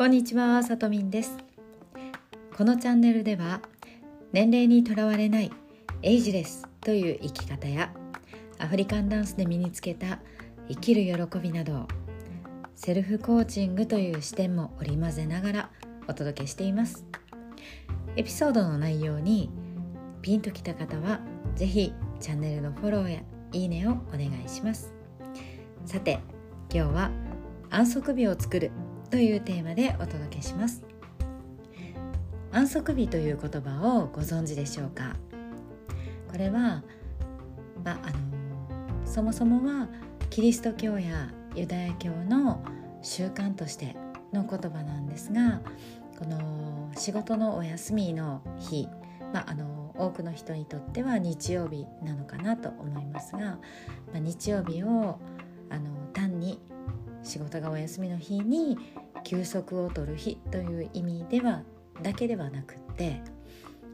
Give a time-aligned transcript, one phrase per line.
[0.00, 1.36] こんにちは、さとみんです。
[2.56, 3.60] このチャンネルでは
[4.32, 5.52] 年齢にとらわれない
[6.00, 7.92] エイジレスという生き方や
[8.58, 10.20] アフリカンダンスで身につけた
[10.70, 11.86] 生きる喜びなど
[12.74, 15.70] セルフコーチングという視点も織り交ぜながら
[16.08, 17.04] お届けしています。
[18.16, 19.50] エピソードの内容に
[20.22, 21.20] ピンときた方は
[21.56, 23.20] 是非チャンネルのフォローや
[23.52, 24.94] いいねをお願いします。
[25.84, 26.20] さて
[26.72, 27.10] 今日は
[27.68, 28.70] 安息日を作る
[29.10, 30.84] というテーマでお届けします。
[32.52, 35.16] 安息日という言葉をご存知でしょうか？
[36.30, 36.84] これは、
[37.84, 39.88] まあ、あのそもそもは
[40.30, 42.62] キリスト教やユダヤ教の
[43.02, 43.96] 習慣として
[44.32, 45.60] の言葉なんですが
[46.16, 48.86] この仕事のお休みの日、
[49.32, 53.58] まあ、あの多くの人にとっては日曜日なのかなと思いますが、ま
[54.14, 55.18] あ、日曜日を
[55.68, 56.60] あの単に
[57.22, 58.78] 仕事がお休みの日に
[59.24, 61.62] 休息を取る日という意味では
[62.02, 63.22] だけではなくって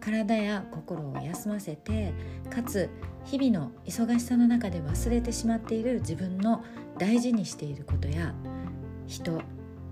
[0.00, 2.12] 体や心を休ませて
[2.48, 2.88] かつ
[3.24, 6.64] 日々の忙しさの中で忘れてしまっている自分の
[6.98, 8.34] 大事にしていることや
[9.06, 9.42] 人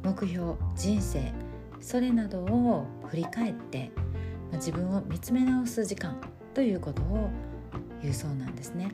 [0.03, 1.33] 目標人生
[1.81, 3.91] それなどを振り返って
[4.55, 6.17] 自分を見つめ直す時間
[6.55, 7.29] ということを
[8.03, 8.93] 言うそうなんですね。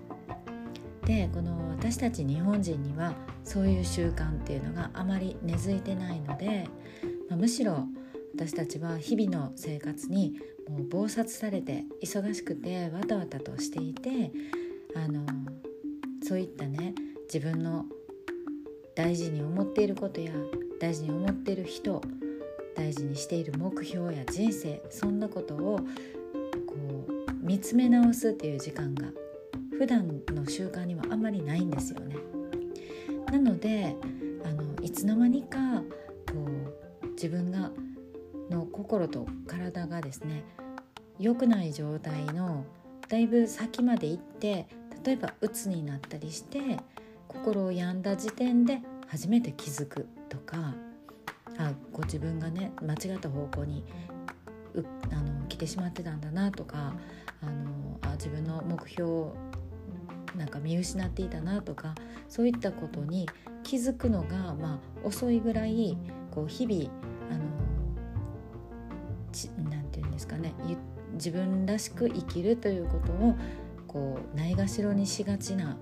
[1.06, 6.66] でこの私たち日本人にはそういう習慣っていうのがあまり根付いてないので、
[7.28, 7.86] まあ、むしろ
[8.34, 10.38] 私たちは日々の生活に
[10.68, 14.32] もう忙殺されて忙しくてわたわたとしていて
[14.96, 15.26] あの
[16.26, 16.94] そういったね
[17.32, 17.84] 自分の
[18.94, 20.32] 大事に思っていることや
[20.80, 22.00] 大事に思っている人
[22.74, 25.78] 大事にしている目標や人生そんなことを
[26.66, 26.74] こ
[27.28, 29.08] う見つめ直すっていう時間が
[29.78, 32.16] 普段の習慣にはあまりないんですよね。
[33.30, 33.96] なので
[34.44, 35.58] あのいつの間にか
[36.32, 36.46] こ
[37.02, 37.70] う自分が
[38.50, 40.44] の心と体がですね
[41.18, 42.64] 良くない状態の
[43.08, 44.66] だいぶ先まで行って
[45.04, 46.78] 例えば鬱になったりして
[47.28, 50.74] 心を病んだ時点で初めて気づくとか
[51.58, 53.84] あご自分がね間違った方向に
[54.74, 56.94] うあの来てしまってたんだなとか
[57.42, 59.30] あのあ自分の目標
[60.36, 61.94] なんか見失っていたなとか
[62.28, 63.28] そういったことに
[63.62, 65.96] 気づくのが、まあ、遅いぐらい
[66.30, 66.90] こう日々
[67.30, 67.44] あの
[69.70, 70.54] なんて言うんですかね
[71.14, 73.34] 自分らしく生きるということを
[73.86, 75.76] こうないがしろにしがちな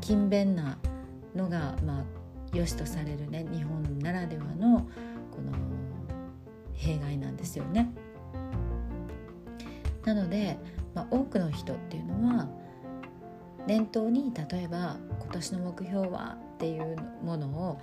[0.00, 0.78] 勤勉な
[1.34, 2.04] のが、まあ、
[2.56, 4.80] 良しとされるね日本ならではの
[5.30, 5.52] この
[6.72, 7.92] 弊害なんですよね。
[10.04, 10.58] なので、
[10.94, 12.48] まあ、多くの人っていうのは
[13.66, 17.80] 念頭に例えば今年の目標はっていうものを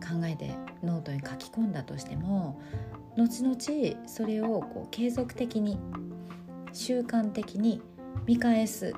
[0.00, 2.60] 考えてノートに書き込んだとしても
[3.16, 5.78] 後々それをこう継続的に
[6.72, 7.82] 習慣的に
[8.26, 8.94] 見返す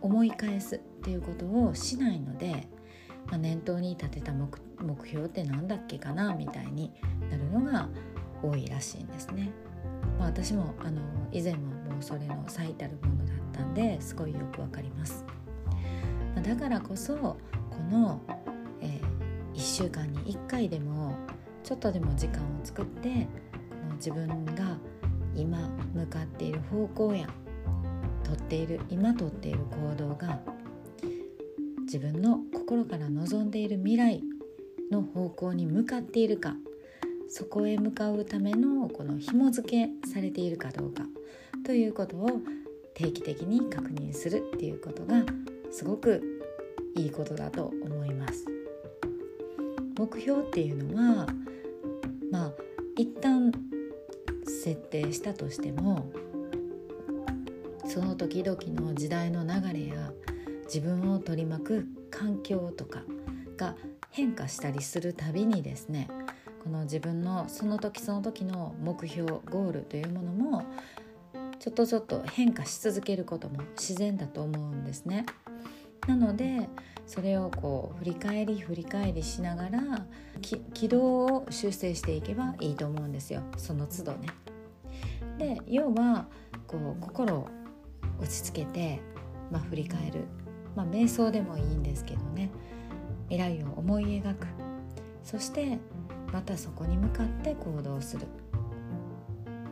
[0.00, 2.68] 思い返すっていうことをしないので、
[3.26, 4.50] まあ、念頭に立てた目
[5.06, 6.92] 標って何だっけかなみたいに
[7.30, 7.88] なるのが
[8.42, 9.50] 多いらしいんですね。
[10.18, 11.00] まあ、私もあの
[11.32, 15.24] 以前はもうそれの最たるものだったんですごいよくわかります。
[16.42, 17.36] だからこそこ
[17.90, 18.20] の、
[18.80, 21.14] えー、1週間に1回でも
[21.62, 24.76] ちょっとでも時間を作ってこの自分が
[25.34, 27.28] 今向かっている方向や
[28.22, 30.40] とっている今とっている行動が
[31.82, 34.22] 自分の心から望んでいる未来
[34.90, 36.54] の方向に向かっているか
[37.28, 41.04] そこへ向かうためのこの紐付けされているかどうか
[41.64, 42.40] ということを
[42.94, 45.24] 定期的に確認するっていうことが
[45.70, 46.22] すごく
[46.96, 48.46] いいことだと思います。
[49.98, 51.26] 目標っていうのは
[52.30, 52.52] まあ
[52.96, 53.52] 一旦
[54.44, 56.10] 設定したとしても
[57.86, 60.12] その時々の時代の流れや
[60.64, 63.02] 自分を取り巻く環境とか
[63.56, 63.76] が
[64.10, 66.08] 変化したりするたびにですね
[66.62, 70.64] この自分のその時その時の目標ゴールというものも
[71.58, 75.26] ちょっとちょっと変化し続けることも自然だと思うんですね。
[76.06, 76.68] なので
[77.06, 80.06] それをこう振り返り振り返りしながら
[80.40, 83.42] 軌道を修正していけばいいと思うんですよ。
[83.56, 84.28] その都度ね。
[85.38, 86.26] で要は
[86.66, 87.48] こう心を
[88.20, 89.00] 落ち着けて、
[89.50, 90.24] まあ、振り返る、
[90.76, 92.50] まあ、瞑想でもいいんですけどね。
[93.28, 94.46] 未来を思い描く。
[95.22, 95.78] そして
[96.32, 98.26] またそこに向かって行動する。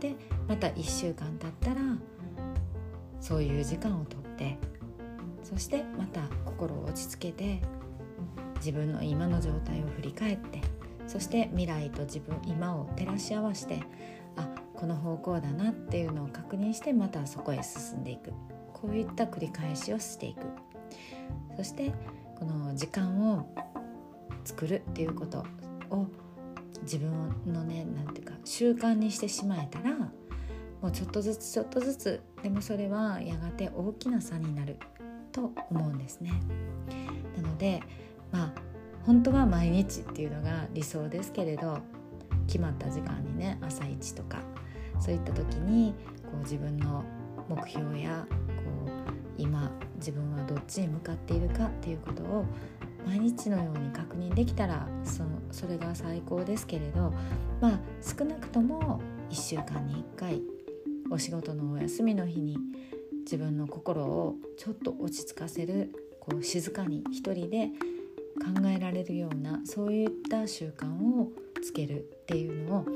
[0.03, 0.17] で
[0.49, 1.81] また1週間経ったら
[3.21, 4.59] そういう時間をとって
[5.45, 7.61] そしてまた心を落ち着けて
[8.57, 10.61] 自分の今の状態を振り返って
[11.07, 13.81] そして未来と自分今を照らし合わせて
[14.37, 18.33] あこの方向だなっていうのを確認してまたそこへ進んでいく。
[18.73, 20.41] こういった繰り返しをしていく。
[21.57, 21.93] そして
[22.37, 23.47] この時間を
[24.45, 25.45] 作るっていうこと
[25.91, 26.07] を
[26.83, 27.11] 自分
[27.47, 29.95] のねなんていうか習慣にしてしまえたら
[30.81, 34.77] もうちょっとずつちょっとずつでもそれはやがて大きな差になる
[35.31, 36.33] と思うんですね。
[37.37, 37.83] なので
[38.31, 38.53] まあ
[39.07, 41.79] 本当は毎日っていうのが理想ですけれど
[42.47, 44.39] 決まった時間にね朝一とか
[45.01, 45.95] そういった時に
[46.25, 47.05] こう自分の
[47.49, 48.35] 目標やこ
[48.87, 52.45] う今自分はどっちに向かっているかっていうことを
[53.07, 57.13] 毎日のように確認できたらそのそれが最高ですけれど
[57.61, 59.01] まあ少なくとも
[59.31, 60.43] 1週間に1回
[61.11, 62.57] お仕事のお休みの日に
[63.25, 67.71] 自分の心をちょっと落ち着かせるこう静かに一人で
[68.41, 70.87] 考えられるようなそういった習慣
[71.21, 71.29] を
[71.63, 72.87] つけるっていうのを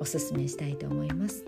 [0.00, 1.44] おすすめしたいと思います。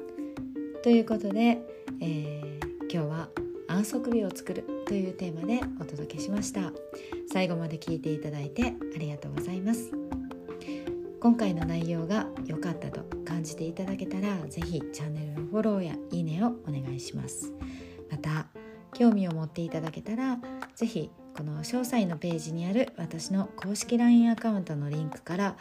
[0.82, 1.58] ということで、
[2.00, 3.28] えー、今日は
[3.68, 6.72] 安息日を作るというテーマでお届けしました。
[7.30, 9.92] 最後まで聞いていただいてありがとうございます。
[11.20, 17.52] 今回の内容が良かったと感じていただけたら是非チャンネルのフォローやいいねをお願いします。
[18.10, 18.46] また
[18.94, 20.38] 興味を持っていただけたら
[20.74, 25.56] 是非この詳細のページにある私の公式 LINE アカウントのリンクから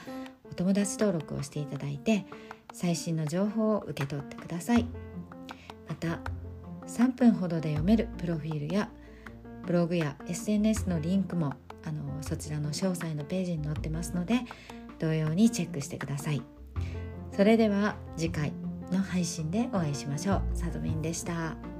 [0.49, 2.25] お友達登録をしていただいて
[2.71, 4.85] 最新の情報を受け取ってください。
[5.89, 6.21] また
[6.87, 8.89] 3分ほどで読めるプロフィールや
[9.67, 11.53] ブログや SNS のリンクも
[11.83, 14.39] あのそちらの詳細のページに載ってますので
[14.97, 16.41] 同様にチェックしてください
[17.35, 18.53] それでは次回
[18.91, 21.76] の配信でお会いしましょうさとみんでした。